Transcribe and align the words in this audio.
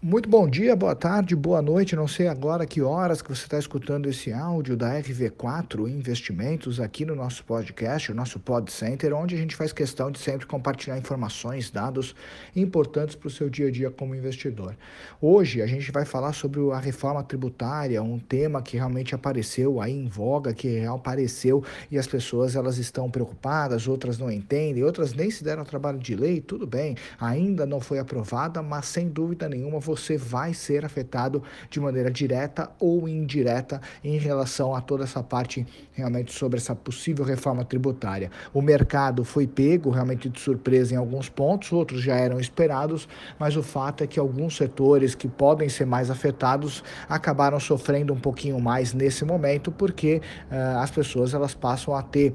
Muito 0.00 0.28
bom 0.28 0.48
dia, 0.48 0.76
boa 0.76 0.94
tarde, 0.94 1.34
boa 1.34 1.60
noite. 1.60 1.96
Não 1.96 2.06
sei 2.06 2.28
agora 2.28 2.64
que 2.64 2.80
horas 2.80 3.20
que 3.20 3.28
você 3.34 3.42
está 3.42 3.58
escutando 3.58 4.08
esse 4.08 4.32
áudio 4.32 4.76
da 4.76 4.94
RV4 4.94 5.88
Investimentos 5.88 6.78
aqui 6.78 7.04
no 7.04 7.16
nosso 7.16 7.42
podcast, 7.42 8.12
o 8.12 8.14
nosso 8.14 8.38
Pod 8.38 8.70
Center, 8.70 9.12
onde 9.12 9.34
a 9.34 9.38
gente 9.38 9.56
faz 9.56 9.72
questão 9.72 10.08
de 10.12 10.20
sempre 10.20 10.46
compartilhar 10.46 10.96
informações, 10.96 11.68
dados 11.68 12.14
importantes 12.54 13.16
para 13.16 13.26
o 13.26 13.30
seu 13.30 13.50
dia 13.50 13.66
a 13.66 13.70
dia 13.72 13.90
como 13.90 14.14
investidor. 14.14 14.76
Hoje 15.20 15.60
a 15.60 15.66
gente 15.66 15.90
vai 15.90 16.04
falar 16.04 16.32
sobre 16.32 16.60
a 16.70 16.78
reforma 16.78 17.24
tributária, 17.24 18.00
um 18.00 18.20
tema 18.20 18.62
que 18.62 18.76
realmente 18.76 19.16
apareceu 19.16 19.80
aí 19.80 19.94
em 19.94 20.06
voga, 20.06 20.54
que 20.54 20.84
apareceu 20.84 21.64
e 21.90 21.98
as 21.98 22.06
pessoas 22.06 22.54
elas 22.54 22.78
estão 22.78 23.10
preocupadas, 23.10 23.88
outras 23.88 24.16
não 24.16 24.30
entendem, 24.30 24.84
outras 24.84 25.12
nem 25.12 25.28
se 25.28 25.42
deram 25.42 25.64
trabalho 25.64 25.98
de 25.98 26.14
lei. 26.14 26.40
Tudo 26.40 26.68
bem, 26.68 26.96
ainda 27.20 27.66
não 27.66 27.80
foi 27.80 27.98
aprovada, 27.98 28.62
mas 28.62 28.86
sem 28.86 29.08
dúvida 29.08 29.48
nenhuma 29.48 29.87
você 29.88 30.18
vai 30.18 30.52
ser 30.52 30.84
afetado 30.84 31.42
de 31.70 31.80
maneira 31.80 32.10
direta 32.10 32.70
ou 32.78 33.08
indireta 33.08 33.80
em 34.04 34.18
relação 34.18 34.74
a 34.74 34.82
toda 34.82 35.04
essa 35.04 35.22
parte 35.22 35.66
realmente 35.94 36.30
sobre 36.32 36.58
essa 36.58 36.74
possível 36.74 37.24
reforma 37.24 37.64
tributária. 37.64 38.30
O 38.52 38.60
mercado 38.60 39.24
foi 39.24 39.46
pego 39.46 39.88
realmente 39.88 40.28
de 40.28 40.38
surpresa 40.38 40.92
em 40.94 40.98
alguns 40.98 41.30
pontos, 41.30 41.72
outros 41.72 42.02
já 42.02 42.16
eram 42.16 42.38
esperados, 42.38 43.08
mas 43.38 43.56
o 43.56 43.62
fato 43.62 44.04
é 44.04 44.06
que 44.06 44.20
alguns 44.20 44.56
setores 44.56 45.14
que 45.14 45.26
podem 45.26 45.70
ser 45.70 45.86
mais 45.86 46.10
afetados 46.10 46.84
acabaram 47.08 47.58
sofrendo 47.58 48.12
um 48.12 48.20
pouquinho 48.20 48.60
mais 48.60 48.92
nesse 48.92 49.24
momento, 49.24 49.72
porque 49.72 50.20
uh, 50.50 50.78
as 50.80 50.90
pessoas 50.90 51.32
elas 51.32 51.54
passam 51.54 51.94
a 51.94 52.02
ter 52.02 52.34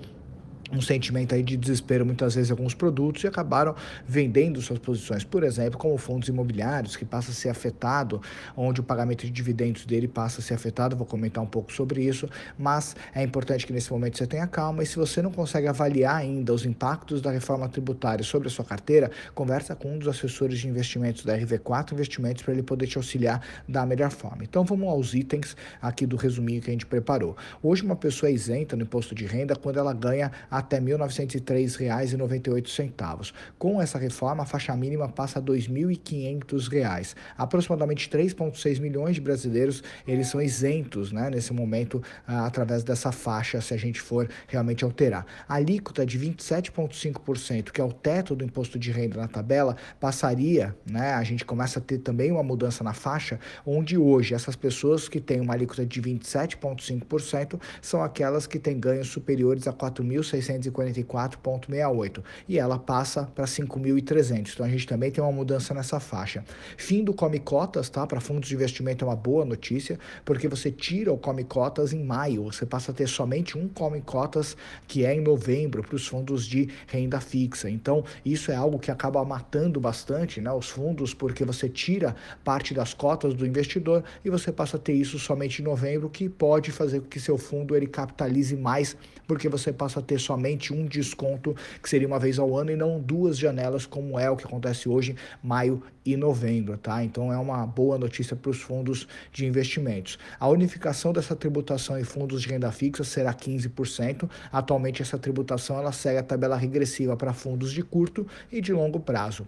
um 0.74 0.82
sentimento 0.82 1.36
aí 1.36 1.44
de 1.44 1.56
desespero 1.56 2.06
muitas 2.06 2.36
vezes 2.36 2.50
em 2.50 2.54
alguns 2.54 2.74
produtos 2.74 3.24
e 3.24 3.28
acabaram 3.28 3.76
vendendo 4.08 4.62
suas 4.62 4.80
posições, 4.80 5.24
por 5.24 5.44
exemplo, 5.44 5.78
como 5.78 5.98
fundos 5.98 6.28
imobiliários, 6.28 6.96
que 6.96 7.06
passa 7.06 7.32
a 7.32 7.34
ser 7.34 7.50
afetado, 7.50 8.22
onde 8.58 8.82
o 8.82 8.84
pagamento 8.84 9.26
de 9.26 9.32
dividendos 9.32 9.86
dele 9.86 10.08
passa 10.08 10.42
a 10.42 10.44
ser 10.44 10.56
afetado, 10.56 10.96
vou 10.96 11.06
comentar 11.06 11.44
um 11.44 11.48
pouco 11.48 11.72
sobre 11.72 12.04
isso, 12.04 12.28
mas 12.58 12.96
é 13.14 13.24
importante 13.24 13.68
que 13.68 13.74
nesse 13.74 13.92
momento 13.92 14.18
você 14.18 14.26
tenha 14.26 14.48
calma 14.48 14.84
e 14.84 14.86
se 14.86 14.96
você 14.96 15.22
não 15.22 15.32
consegue 15.32 15.68
avaliar 15.68 16.16
ainda 16.16 16.54
os 16.54 16.66
impactos 16.66 17.22
da 17.22 17.30
reforma 17.30 17.70
tributária 17.70 18.24
sobre 18.24 18.48
a 18.48 18.52
sua 18.52 18.66
carteira, 18.66 19.12
conversa 19.36 19.76
com 19.76 19.94
um 19.94 20.00
dos 20.00 20.08
assessores 20.08 20.60
de 20.60 20.68
investimentos 20.68 21.24
da 21.24 21.38
RV4 21.38 21.94
Investimentos 21.94 22.42
para 22.42 22.54
ele 22.54 22.64
poder 22.64 22.88
te 22.88 22.98
auxiliar 22.98 23.42
da 23.68 23.86
melhor 23.86 24.10
forma. 24.10 24.44
Então 24.44 24.64
vamos 24.64 24.88
aos 24.88 25.14
itens 25.14 25.56
aqui 25.82 26.06
do 26.06 26.16
resuminho 26.16 26.62
que 26.62 26.70
a 26.70 26.74
gente 26.74 26.86
preparou. 26.86 27.36
Hoje 27.62 27.84
uma 27.84 27.96
pessoa 27.96 28.30
é 28.30 28.34
isenta 28.34 28.76
no 28.76 28.84
imposto 28.84 29.14
de 29.14 29.26
renda 29.26 29.56
quando 29.56 29.78
ela 29.78 29.94
ganha 29.94 30.32
a 30.50 30.62
até 30.64 30.80
R$ 30.80 30.86
1.903,98. 30.86 33.34
Com 33.58 33.82
essa 33.82 33.98
reforma, 33.98 34.44
a 34.44 34.46
faixa 34.46 34.74
mínima 34.76 35.10
passa 35.10 35.40
a 35.40 35.42
R$ 35.42 35.48
2.500. 35.48 37.16
Aproximadamente 37.38 38.10
3,6 38.10 38.80
milhões 38.80 39.16
de 39.16 39.22
brasileiros 39.22 39.84
eles 40.08 40.28
são 40.28 40.42
isentos 40.42 41.12
né, 41.12 41.30
nesse 41.30 41.52
momento 41.54 42.02
ah, 42.28 42.46
através 42.46 42.84
dessa 42.84 43.12
faixa, 43.12 43.60
se 43.62 43.74
a 43.74 43.78
gente 43.78 44.02
for 44.02 44.30
realmente 44.48 44.84
alterar. 44.84 45.26
A 45.48 45.56
alíquota 45.56 46.06
de 46.06 46.20
27,5%, 46.20 47.72
que 47.72 47.82
é 47.82 47.84
o 47.84 47.92
teto 47.92 48.36
do 48.36 48.44
imposto 48.44 48.78
de 48.80 48.92
renda 48.92 49.18
na 49.18 49.28
tabela, 49.28 49.76
passaria, 50.00 50.76
né, 50.90 51.14
a 51.14 51.24
gente 51.24 51.46
começa 51.46 51.80
a 51.80 51.82
ter 51.82 52.00
também 52.00 52.32
uma 52.32 52.44
mudança 52.44 52.84
na 52.84 52.94
faixa, 52.94 53.40
onde 53.66 53.98
hoje 53.98 54.34
essas 54.34 54.56
pessoas 54.56 55.10
que 55.10 55.20
têm 55.20 55.42
uma 55.42 55.54
alíquota 55.54 55.86
de 55.86 56.02
27,5% 56.02 57.60
são 57.82 58.02
aquelas 58.04 58.48
que 58.48 58.60
têm 58.60 58.80
ganhos 58.80 59.08
superiores 59.08 59.68
a 59.68 59.72
R$ 59.72 59.78
4.600 59.78 60.43
644,68 60.44 62.24
e 62.48 62.60
ela 62.60 62.78
passa 62.78 63.24
para 63.34 63.46
5.300. 63.46 64.52
Então 64.54 64.66
a 64.66 64.70
gente 64.70 64.86
também 64.86 65.12
tem 65.12 65.24
uma 65.24 65.32
mudança 65.32 65.74
nessa 65.74 66.00
faixa. 66.00 66.44
Fim 66.78 67.04
do 67.04 67.14
Come 67.14 67.40
Cotas, 67.40 67.90
tá? 67.90 68.06
Para 68.06 68.20
fundos 68.20 68.50
de 68.50 68.56
investimento 68.56 69.06
é 69.06 69.08
uma 69.08 69.16
boa 69.16 69.46
notícia, 69.46 69.98
porque 70.24 70.48
você 70.48 70.72
tira 70.72 71.12
o 71.12 71.18
Come 71.18 71.44
Cotas 71.44 71.94
em 71.94 72.04
maio, 72.04 72.44
você 72.44 72.66
passa 72.66 72.92
a 72.92 72.94
ter 72.94 73.08
somente 73.08 73.58
um 73.58 73.68
Come 73.68 74.02
Cotas 74.02 74.56
que 74.88 75.06
é 75.06 75.14
em 75.14 75.22
novembro 75.22 75.84
para 75.84 75.96
os 75.96 76.08
fundos 76.08 76.46
de 76.46 76.70
renda 76.88 77.20
fixa. 77.20 77.70
Então 77.70 78.04
isso 78.26 78.52
é 78.52 78.56
algo 78.56 78.80
que 78.80 78.92
acaba 78.92 79.24
matando 79.24 79.80
bastante, 79.80 80.42
né, 80.42 80.52
os 80.52 80.70
fundos, 80.70 81.14
porque 81.14 81.46
você 81.46 81.70
tira 81.70 82.16
parte 82.44 82.74
das 82.74 82.94
cotas 82.94 83.34
do 83.34 83.46
investidor 83.46 84.04
e 84.24 84.30
você 84.30 84.52
passa 84.52 84.78
a 84.78 84.80
ter 84.80 84.94
isso 84.94 85.18
somente 85.20 85.62
em 85.62 85.66
novembro, 85.66 86.10
que 86.10 86.28
pode 86.30 86.72
fazer 86.72 87.00
com 87.02 87.08
que 87.08 87.20
seu 87.20 87.38
fundo 87.38 87.76
ele 87.76 87.88
capitalize 87.88 88.56
mais, 88.56 88.96
porque 89.28 89.48
você 89.48 89.72
passa 89.72 90.00
a 90.00 90.04
ter 90.04 90.20
somente 90.20 90.33
somente 90.34 90.74
um 90.74 90.86
desconto, 90.86 91.56
que 91.82 91.88
seria 91.88 92.08
uma 92.08 92.18
vez 92.18 92.40
ao 92.40 92.58
ano, 92.58 92.72
e 92.72 92.76
não 92.76 93.00
duas 93.00 93.38
janelas, 93.38 93.86
como 93.86 94.18
é 94.18 94.30
o 94.32 94.36
que 94.36 94.46
acontece 94.46 94.90
hoje, 94.90 95.16
maio 95.44 95.82
e 96.04 96.18
novembro, 96.18 96.76
tá? 96.76 97.04
Então 97.04 97.32
é 97.32 97.38
uma 97.38 97.66
boa 97.68 98.00
notícia 98.00 98.36
para 98.36 98.50
os 98.50 98.60
fundos 98.60 99.08
de 99.32 99.46
investimentos. 99.46 100.18
A 100.40 100.48
unificação 100.50 101.14
dessa 101.14 101.36
tributação 101.36 102.00
em 102.00 102.04
fundos 102.04 102.42
de 102.42 102.50
renda 102.50 102.72
fixa 102.72 103.04
será 103.04 103.32
15%. 103.32 104.28
Atualmente 104.52 105.04
essa 105.04 105.20
tributação 105.20 105.78
ela 105.78 105.92
segue 105.92 106.18
a 106.18 106.24
tabela 106.24 106.58
regressiva 106.58 107.16
para 107.16 107.32
fundos 107.32 107.72
de 107.72 107.84
curto 107.84 108.26
e 108.52 108.60
de 108.60 108.74
longo 108.74 109.00
prazo. 109.00 109.46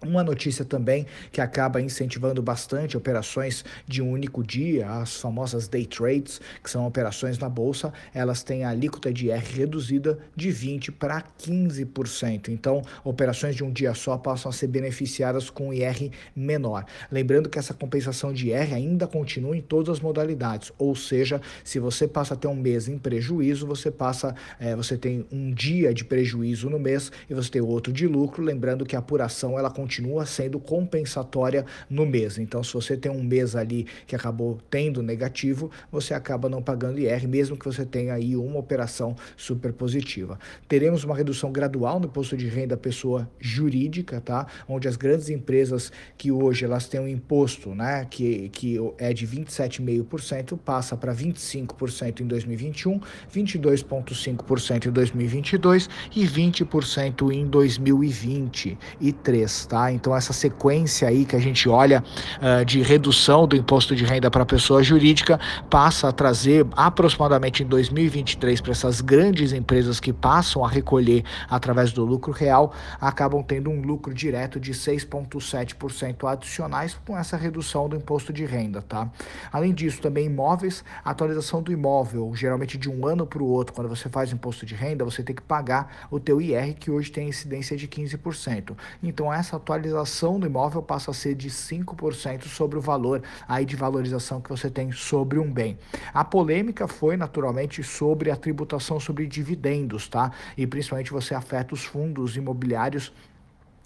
Uma 0.00 0.22
notícia 0.22 0.64
também 0.64 1.06
que 1.32 1.40
acaba 1.40 1.80
incentivando 1.80 2.40
bastante 2.40 2.96
operações 2.96 3.64
de 3.84 4.00
um 4.00 4.12
único 4.12 4.44
dia, 4.44 4.88
as 4.88 5.16
famosas 5.16 5.66
day 5.66 5.84
trades, 5.84 6.40
que 6.62 6.70
são 6.70 6.86
operações 6.86 7.36
na 7.36 7.48
bolsa, 7.48 7.92
elas 8.14 8.44
têm 8.44 8.62
a 8.62 8.70
alíquota 8.70 9.12
de 9.12 9.26
IR 9.26 9.42
reduzida 9.42 10.16
de 10.36 10.52
20 10.52 10.92
para 10.92 11.20
15%. 11.20 12.48
Então, 12.48 12.80
operações 13.02 13.56
de 13.56 13.64
um 13.64 13.72
dia 13.72 13.92
só 13.92 14.16
passam 14.16 14.50
a 14.50 14.52
ser 14.52 14.68
beneficiadas 14.68 15.50
com 15.50 15.74
IR 15.74 16.12
menor. 16.34 16.84
Lembrando 17.10 17.48
que 17.48 17.58
essa 17.58 17.74
compensação 17.74 18.32
de 18.32 18.50
IR 18.50 18.74
ainda 18.74 19.04
continua 19.08 19.56
em 19.56 19.60
todas 19.60 19.96
as 19.96 20.00
modalidades, 20.00 20.72
ou 20.78 20.94
seja, 20.94 21.40
se 21.64 21.80
você 21.80 22.06
passa 22.06 22.34
a 22.34 22.36
ter 22.36 22.46
um 22.46 22.54
mês 22.54 22.86
em 22.86 22.98
prejuízo, 22.98 23.66
você 23.66 23.90
passa, 23.90 24.32
é, 24.60 24.76
você 24.76 24.96
tem 24.96 25.26
um 25.32 25.50
dia 25.50 25.92
de 25.92 26.04
prejuízo 26.04 26.70
no 26.70 26.78
mês 26.78 27.10
e 27.28 27.34
você 27.34 27.50
tem 27.50 27.60
outro 27.60 27.92
de 27.92 28.06
lucro. 28.06 28.44
Lembrando 28.44 28.86
que 28.86 28.94
a 28.94 29.00
apuração 29.00 29.58
ela 29.58 29.68
continua 29.68 29.87
continua 29.88 30.26
sendo 30.26 30.60
compensatória 30.60 31.64
no 31.88 32.04
mês. 32.04 32.36
Então, 32.36 32.62
se 32.62 32.74
você 32.74 32.94
tem 32.94 33.10
um 33.10 33.22
mês 33.22 33.56
ali 33.56 33.86
que 34.06 34.14
acabou 34.14 34.58
tendo 34.68 35.02
negativo, 35.02 35.70
você 35.90 36.12
acaba 36.12 36.46
não 36.46 36.62
pagando 36.62 37.00
IR, 37.00 37.26
mesmo 37.26 37.56
que 37.56 37.64
você 37.64 37.86
tenha 37.86 38.12
aí 38.12 38.36
uma 38.36 38.58
operação 38.58 39.16
super 39.34 39.72
positiva. 39.72 40.38
Teremos 40.68 41.04
uma 41.04 41.16
redução 41.16 41.50
gradual 41.50 41.98
no 41.98 42.04
imposto 42.04 42.36
de 42.36 42.46
renda 42.46 42.76
pessoa 42.76 43.30
jurídica, 43.40 44.20
tá? 44.20 44.46
Onde 44.68 44.86
as 44.86 44.96
grandes 44.96 45.30
empresas 45.30 45.90
que 46.18 46.30
hoje 46.30 46.66
elas 46.66 46.86
têm 46.86 47.00
um 47.00 47.08
imposto, 47.08 47.74
né, 47.74 48.06
que, 48.10 48.50
que 48.50 48.76
é 48.98 49.14
de 49.14 49.26
27,5%, 49.26 50.58
passa 50.58 50.98
para 50.98 51.14
25% 51.14 52.20
em 52.20 52.26
2021, 52.26 53.00
22,5% 53.32 54.86
em 54.86 54.92
2022 54.92 55.88
e 56.14 56.26
20% 56.26 57.32
em 57.32 57.46
2023, 57.46 59.66
tá? 59.66 59.77
Tá? 59.78 59.92
Então, 59.92 60.16
essa 60.16 60.32
sequência 60.32 61.06
aí 61.06 61.24
que 61.24 61.36
a 61.36 61.38
gente 61.38 61.68
olha 61.68 62.02
uh, 62.42 62.64
de 62.64 62.82
redução 62.82 63.46
do 63.46 63.54
imposto 63.54 63.94
de 63.94 64.04
renda 64.04 64.28
para 64.28 64.42
a 64.42 64.46
pessoa 64.46 64.82
jurídica 64.82 65.38
passa 65.70 66.08
a 66.08 66.12
trazer 66.12 66.66
aproximadamente 66.76 67.62
em 67.62 67.66
2023 67.66 68.60
para 68.60 68.72
essas 68.72 69.00
grandes 69.00 69.52
empresas 69.52 70.00
que 70.00 70.12
passam 70.12 70.64
a 70.64 70.68
recolher 70.68 71.22
através 71.48 71.92
do 71.92 72.04
lucro 72.04 72.32
real, 72.32 72.72
acabam 73.00 73.40
tendo 73.40 73.70
um 73.70 73.80
lucro 73.80 74.12
direto 74.12 74.58
de 74.58 74.72
6,7% 74.72 76.28
adicionais 76.28 76.98
com 77.06 77.16
essa 77.16 77.36
redução 77.36 77.88
do 77.88 77.94
imposto 77.94 78.32
de 78.32 78.44
renda. 78.44 78.82
Tá? 78.82 79.08
Além 79.52 79.72
disso, 79.72 80.00
também 80.00 80.26
imóveis, 80.26 80.82
atualização 81.04 81.62
do 81.62 81.70
imóvel, 81.70 82.34
geralmente 82.34 82.76
de 82.76 82.90
um 82.90 83.06
ano 83.06 83.24
para 83.24 83.40
o 83.40 83.46
outro, 83.46 83.72
quando 83.72 83.88
você 83.88 84.08
faz 84.08 84.32
imposto 84.32 84.66
de 84.66 84.74
renda, 84.74 85.04
você 85.04 85.22
tem 85.22 85.36
que 85.36 85.42
pagar 85.42 86.08
o 86.10 86.18
teu 86.18 86.40
IR, 86.40 86.74
que 86.74 86.90
hoje 86.90 87.12
tem 87.12 87.28
incidência 87.28 87.76
de 87.76 87.86
15%. 87.86 88.76
Então, 89.00 89.32
essa 89.32 89.56
atualização 89.68 90.40
do 90.40 90.46
imóvel 90.46 90.82
passa 90.82 91.10
a 91.10 91.14
ser 91.14 91.34
de 91.34 91.50
5% 91.50 92.44
sobre 92.44 92.78
o 92.78 92.80
valor 92.80 93.22
aí 93.46 93.66
de 93.66 93.76
valorização 93.76 94.40
que 94.40 94.48
você 94.48 94.70
tem 94.70 94.90
sobre 94.92 95.38
um 95.38 95.52
bem. 95.52 95.78
A 96.14 96.24
polêmica 96.24 96.88
foi 96.88 97.16
naturalmente 97.16 97.82
sobre 97.82 98.30
a 98.30 98.36
tributação 98.36 98.98
sobre 98.98 99.26
dividendos, 99.26 100.08
tá? 100.08 100.32
E 100.56 100.66
principalmente 100.66 101.12
você 101.12 101.34
afeta 101.34 101.74
os 101.74 101.84
fundos 101.84 102.36
imobiliários 102.36 103.12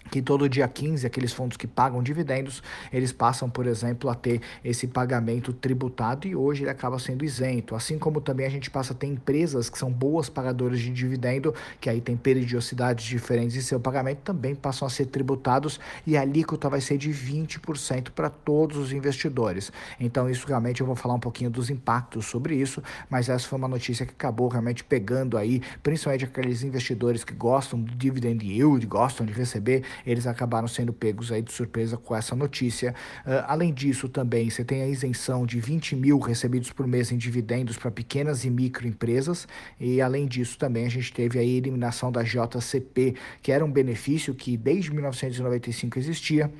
que 0.09 0.21
todo 0.21 0.47
dia 0.47 0.67
15, 0.67 1.05
aqueles 1.05 1.33
fundos 1.33 1.57
que 1.57 1.67
pagam 1.67 2.03
dividendos, 2.03 2.61
eles 2.91 3.11
passam, 3.11 3.49
por 3.49 3.65
exemplo, 3.65 4.09
a 4.09 4.15
ter 4.15 4.41
esse 4.63 4.87
pagamento 4.87 5.51
tributado 5.51 6.27
e 6.27 6.35
hoje 6.35 6.63
ele 6.63 6.69
acaba 6.69 6.99
sendo 6.99 7.25
isento. 7.25 7.75
Assim 7.75 7.97
como 7.97 8.21
também 8.21 8.45
a 8.45 8.49
gente 8.49 8.69
passa 8.69 8.93
a 8.93 8.95
ter 8.95 9.07
empresas 9.07 9.69
que 9.69 9.77
são 9.77 9.91
boas 9.91 10.29
pagadoras 10.29 10.79
de 10.79 10.89
dividendo, 10.89 11.53
que 11.79 11.89
aí 11.89 11.99
tem 11.99 12.15
periodicidades 12.15 13.05
diferentes 13.05 13.55
em 13.55 13.61
seu 13.61 13.79
pagamento, 13.79 14.19
também 14.19 14.53
passam 14.53 14.87
a 14.87 14.91
ser 14.91 15.07
tributados 15.07 15.79
e 16.05 16.15
a 16.15 16.21
alíquota 16.21 16.69
vai 16.69 16.81
ser 16.81 16.97
de 16.97 17.09
20% 17.09 18.11
para 18.11 18.29
todos 18.29 18.77
os 18.77 18.93
investidores. 18.93 19.71
Então, 19.99 20.29
isso 20.29 20.47
realmente 20.47 20.81
eu 20.81 20.87
vou 20.87 20.95
falar 20.95 21.15
um 21.15 21.19
pouquinho 21.19 21.49
dos 21.49 21.69
impactos 21.69 22.25
sobre 22.25 22.55
isso, 22.55 22.83
mas 23.09 23.29
essa 23.29 23.47
foi 23.47 23.57
uma 23.57 23.67
notícia 23.67 24.05
que 24.05 24.13
acabou 24.13 24.47
realmente 24.47 24.83
pegando 24.83 25.37
aí, 25.37 25.61
principalmente 25.81 26.25
aqueles 26.25 26.63
investidores 26.63 27.23
que 27.23 27.33
gostam 27.33 27.81
de 27.81 27.95
dividend 27.95 28.45
yield, 28.45 28.85
gostam 28.85 29.25
de 29.25 29.33
receber 29.33 29.83
eles 30.05 30.27
acabaram 30.27 30.67
sendo 30.67 30.93
pegos 30.93 31.31
aí 31.31 31.41
de 31.41 31.51
surpresa 31.51 31.97
com 31.97 32.15
essa 32.15 32.35
notícia. 32.35 32.93
Uh, 33.25 33.43
além 33.47 33.73
disso, 33.73 34.09
também 34.09 34.49
você 34.49 34.63
tem 34.63 34.81
a 34.81 34.87
isenção 34.87 35.45
de 35.45 35.59
20 35.59 35.95
mil 35.95 36.19
recebidos 36.19 36.71
por 36.71 36.87
mês 36.87 37.11
em 37.11 37.17
dividendos 37.17 37.77
para 37.77 37.91
pequenas 37.91 38.45
e 38.45 38.49
microempresas, 38.49 39.47
e 39.79 40.01
além 40.01 40.27
disso, 40.27 40.57
também 40.57 40.85
a 40.85 40.89
gente 40.89 41.11
teve 41.13 41.39
a 41.39 41.43
eliminação 41.43 42.11
da 42.11 42.23
JCP, 42.23 43.15
que 43.41 43.51
era 43.51 43.63
um 43.63 43.71
benefício 43.71 44.33
que 44.33 44.57
desde 44.57 44.91
1995 44.91 45.99
existia 45.99 46.51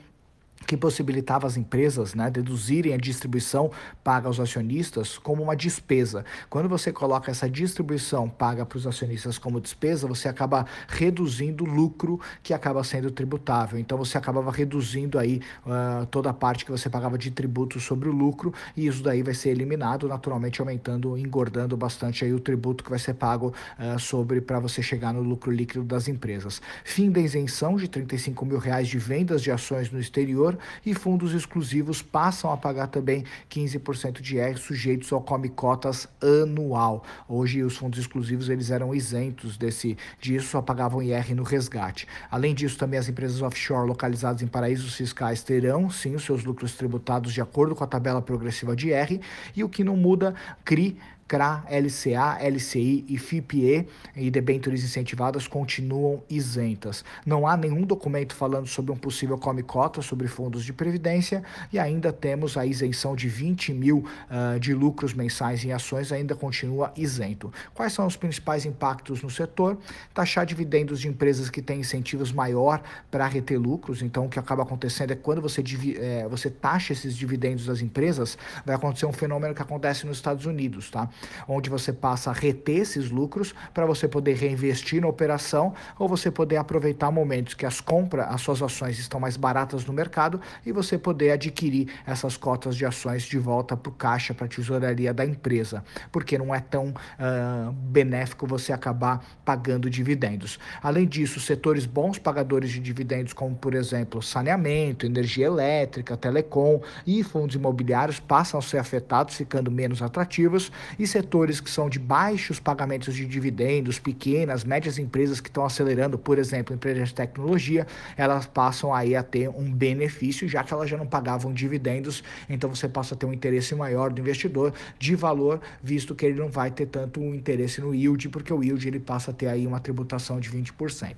que 0.65 0.77
possibilitava 0.77 1.47
as 1.47 1.57
empresas 1.57 2.13
né, 2.13 2.29
deduzirem 2.29 2.93
a 2.93 2.97
distribuição 2.97 3.71
paga 4.03 4.27
aos 4.27 4.39
acionistas 4.39 5.17
como 5.17 5.43
uma 5.43 5.55
despesa. 5.55 6.25
Quando 6.49 6.69
você 6.69 6.91
coloca 6.91 7.31
essa 7.31 7.49
distribuição 7.49 8.29
paga 8.29 8.65
para 8.65 8.77
os 8.77 8.87
acionistas 8.87 9.37
como 9.37 9.59
despesa, 9.59 10.07
você 10.07 10.27
acaba 10.27 10.65
reduzindo 10.87 11.63
o 11.63 11.67
lucro 11.67 12.19
que 12.41 12.53
acaba 12.53 12.83
sendo 12.83 13.11
tributável. 13.11 13.79
Então 13.79 13.97
você 13.97 14.17
acabava 14.17 14.51
reduzindo 14.51 15.19
aí 15.19 15.41
uh, 15.65 16.05
toda 16.07 16.29
a 16.29 16.33
parte 16.33 16.65
que 16.65 16.71
você 16.71 16.89
pagava 16.89 17.17
de 17.17 17.31
tributo 17.31 17.79
sobre 17.79 18.09
o 18.09 18.11
lucro 18.11 18.53
e 18.75 18.87
isso 18.87 19.03
daí 19.03 19.23
vai 19.23 19.33
ser 19.33 19.49
eliminado, 19.49 20.07
naturalmente 20.07 20.61
aumentando, 20.61 21.17
engordando 21.17 21.75
bastante 21.75 22.25
aí 22.25 22.33
o 22.33 22.39
tributo 22.39 22.83
que 22.83 22.89
vai 22.89 22.99
ser 22.99 23.13
pago 23.13 23.53
uh, 23.77 23.99
sobre 23.99 24.41
para 24.41 24.59
você 24.59 24.81
chegar 24.81 25.13
no 25.13 25.21
lucro 25.21 25.51
líquido 25.51 25.83
das 25.83 26.07
empresas. 26.07 26.61
Fim 26.83 27.11
da 27.11 27.19
isenção 27.19 27.75
de 27.75 27.87
35 27.87 28.45
mil 28.45 28.57
reais 28.57 28.87
de 28.87 28.97
vendas 28.97 29.41
de 29.41 29.51
ações 29.51 29.91
no 29.91 29.99
exterior 29.99 30.52
e 30.85 30.93
fundos 30.93 31.33
exclusivos 31.33 32.01
passam 32.01 32.51
a 32.51 32.57
pagar 32.57 32.87
também 32.87 33.23
15% 33.49 34.21
de 34.21 34.37
IR 34.37 34.57
sujeitos 34.57 35.11
ao 35.11 35.21
come 35.21 35.49
cotas 35.49 36.07
anual. 36.21 37.03
Hoje 37.27 37.63
os 37.63 37.77
fundos 37.77 37.99
exclusivos 37.99 38.49
eles 38.49 38.71
eram 38.71 38.93
isentos 38.93 39.57
desse 39.57 39.97
disso, 40.19 40.49
só 40.49 40.61
pagavam 40.61 41.01
IR 41.01 41.35
no 41.35 41.43
resgate. 41.43 42.07
Além 42.29 42.53
disso, 42.53 42.77
também 42.77 42.99
as 42.99 43.09
empresas 43.09 43.41
offshore 43.41 43.87
localizadas 43.87 44.41
em 44.41 44.47
paraísos 44.47 44.95
fiscais 44.95 45.43
terão 45.43 45.89
sim 45.89 46.15
os 46.15 46.23
seus 46.23 46.43
lucros 46.43 46.73
tributados 46.73 47.33
de 47.33 47.41
acordo 47.41 47.75
com 47.75 47.83
a 47.83 47.87
tabela 47.87 48.21
progressiva 48.21 48.75
de 48.75 48.89
IR 48.89 49.19
e 49.55 49.63
o 49.63 49.69
que 49.69 49.83
não 49.83 49.95
muda, 49.95 50.33
CRI 50.63 50.97
CRA, 51.33 51.63
LCA, 51.67 52.37
LCI 52.47 53.05
e 53.09 53.17
FIPE 53.17 53.87
e 54.15 54.29
debêntures 54.29 54.83
incentivadas 54.83 55.47
continuam 55.47 56.21
isentas. 56.29 57.03
Não 57.25 57.47
há 57.47 57.57
nenhum 57.57 57.81
documento 57.81 58.35
falando 58.35 58.67
sobre 58.67 58.91
um 58.91 58.95
possível 58.95 59.35
come-cota 59.35 60.03
sobre 60.03 60.27
fundos 60.27 60.63
de 60.63 60.71
previdência 60.71 61.43
e 61.71 61.79
ainda 61.79 62.13
temos 62.13 62.55
a 62.55 62.67
isenção 62.67 63.15
de 63.15 63.27
20 63.27 63.73
mil 63.73 64.05
uh, 64.29 64.59
de 64.59 64.75
lucros 64.75 65.15
mensais 65.15 65.65
em 65.65 65.71
ações, 65.71 66.11
ainda 66.11 66.35
continua 66.35 66.93
isento. 66.95 67.51
Quais 67.73 67.93
são 67.93 68.05
os 68.05 68.15
principais 68.15 68.63
impactos 68.63 69.23
no 69.23 69.29
setor? 69.31 69.79
Taxar 70.13 70.45
dividendos 70.45 71.01
de 71.01 71.07
empresas 71.07 71.49
que 71.49 71.63
têm 71.63 71.79
incentivos 71.79 72.31
maior 72.31 72.79
para 73.09 73.25
reter 73.25 73.57
lucros. 73.57 74.03
Então, 74.03 74.27
o 74.27 74.29
que 74.29 74.37
acaba 74.37 74.61
acontecendo 74.61 75.11
é 75.11 75.15
quando 75.15 75.41
você, 75.41 75.63
é, 75.97 76.27
você 76.27 76.51
taxa 76.51 76.93
esses 76.93 77.17
dividendos 77.17 77.65
das 77.65 77.81
empresas, 77.81 78.37
vai 78.63 78.75
acontecer 78.75 79.07
um 79.07 79.13
fenômeno 79.13 79.55
que 79.55 79.61
acontece 79.63 80.05
nos 80.05 80.17
Estados 80.17 80.45
Unidos, 80.45 80.91
tá? 80.91 81.09
Onde 81.47 81.69
você 81.69 81.91
passa 81.91 82.29
a 82.29 82.33
reter 82.33 82.77
esses 82.77 83.09
lucros 83.09 83.53
para 83.73 83.85
você 83.85 84.07
poder 84.07 84.35
reinvestir 84.35 85.01
na 85.01 85.07
operação 85.07 85.73
ou 85.97 86.07
você 86.07 86.29
poder 86.31 86.57
aproveitar 86.57 87.11
momentos 87.11 87.53
que 87.53 87.65
as 87.65 87.79
compras, 87.81 88.27
as 88.29 88.41
suas 88.41 88.61
ações 88.61 88.99
estão 88.99 89.19
mais 89.19 89.37
baratas 89.37 89.85
no 89.85 89.93
mercado 89.93 90.39
e 90.65 90.71
você 90.71 90.97
poder 90.97 91.31
adquirir 91.31 91.89
essas 92.05 92.37
cotas 92.37 92.75
de 92.75 92.85
ações 92.85 93.23
de 93.23 93.37
volta 93.37 93.75
para 93.75 93.89
o 93.89 93.93
caixa, 93.93 94.33
para 94.33 94.45
a 94.45 94.49
tesouraria 94.49 95.13
da 95.13 95.25
empresa, 95.25 95.83
porque 96.11 96.37
não 96.37 96.53
é 96.53 96.59
tão 96.59 96.89
uh, 96.89 97.71
benéfico 97.71 98.47
você 98.47 98.73
acabar 98.73 99.23
pagando 99.45 99.89
dividendos. 99.89 100.59
Além 100.81 101.07
disso, 101.07 101.39
setores 101.39 101.85
bons 101.85 102.17
pagadores 102.17 102.71
de 102.71 102.79
dividendos, 102.79 103.33
como 103.33 103.55
por 103.55 103.73
exemplo 103.73 104.21
saneamento, 104.21 105.05
energia 105.05 105.45
elétrica, 105.45 106.17
telecom 106.17 106.81
e 107.05 107.23
fundos 107.23 107.55
imobiliários, 107.55 108.19
passam 108.19 108.59
a 108.59 108.63
ser 108.63 108.77
afetados, 108.77 109.35
ficando 109.35 109.69
menos 109.71 110.01
atrativos 110.01 110.71
e 111.03 111.07
setores 111.07 111.59
que 111.59 111.69
são 111.69 111.89
de 111.89 111.99
baixos 111.99 112.59
pagamentos 112.59 113.13
de 113.13 113.25
dividendos, 113.25 113.99
pequenas, 113.99 114.63
médias 114.63 114.97
empresas 114.97 115.39
que 115.39 115.49
estão 115.49 115.65
acelerando, 115.65 116.17
por 116.17 116.39
exemplo, 116.39 116.73
empresas 116.73 117.09
de 117.09 117.15
tecnologia, 117.15 117.85
elas 118.17 118.45
passam 118.45 118.93
aí 118.93 119.15
a 119.15 119.21
ter 119.21 119.49
um 119.49 119.71
benefício, 119.71 120.47
já 120.47 120.63
que 120.63 120.73
elas 120.73 120.89
já 120.89 120.97
não 120.97 121.05
pagavam 121.05 121.53
dividendos, 121.53 122.23
então 122.49 122.73
você 122.73 122.87
passa 122.87 123.13
a 123.13 123.17
ter 123.17 123.25
um 123.25 123.33
interesse 123.33 123.75
maior 123.75 124.11
do 124.11 124.21
investidor 124.21 124.73
de 124.97 125.15
valor, 125.15 125.61
visto 125.81 126.15
que 126.15 126.25
ele 126.25 126.39
não 126.39 126.49
vai 126.49 126.71
ter 126.71 126.87
tanto 126.87 127.19
um 127.19 127.35
interesse 127.35 127.81
no 127.81 127.93
yield, 127.93 128.29
porque 128.29 128.53
o 128.53 128.63
yield 128.63 128.87
ele 128.87 128.99
passa 128.99 129.31
a 129.31 129.33
ter 129.33 129.47
aí 129.47 129.67
uma 129.67 129.79
tributação 129.79 130.39
de 130.39 130.49
20%. 130.49 131.15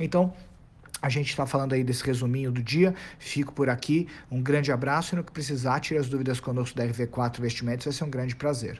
Então, 0.00 0.32
a 1.00 1.08
gente 1.08 1.28
está 1.30 1.46
falando 1.46 1.74
aí 1.74 1.84
desse 1.84 2.04
resuminho 2.04 2.50
do 2.50 2.62
dia. 2.62 2.92
Fico 3.18 3.52
por 3.52 3.70
aqui. 3.70 4.08
Um 4.30 4.42
grande 4.42 4.72
abraço 4.72 5.14
e 5.14 5.16
no 5.16 5.22
que 5.22 5.30
precisar, 5.30 5.78
tire 5.78 5.98
as 5.98 6.08
dúvidas 6.08 6.40
conosco 6.40 6.76
da 6.76 6.84
RV4 6.84 7.38
Investimentos. 7.38 7.84
Vai 7.84 7.92
ser 7.92 8.04
um 8.04 8.10
grande 8.10 8.34
prazer. 8.34 8.76